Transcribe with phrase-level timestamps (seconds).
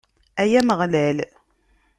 [0.41, 1.17] Ay Ameɣlal!